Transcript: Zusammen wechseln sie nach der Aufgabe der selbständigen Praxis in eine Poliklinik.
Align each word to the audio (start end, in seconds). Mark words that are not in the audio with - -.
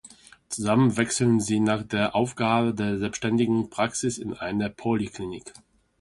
Zusammen 0.49 0.97
wechseln 0.97 1.39
sie 1.39 1.59
nach 1.59 1.83
der 1.83 2.15
Aufgabe 2.15 2.73
der 2.73 2.97
selbständigen 2.97 3.69
Praxis 3.69 4.17
in 4.17 4.33
eine 4.33 4.71
Poliklinik. 4.71 5.53